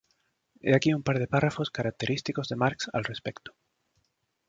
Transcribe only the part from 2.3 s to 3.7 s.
de Marx al respecto.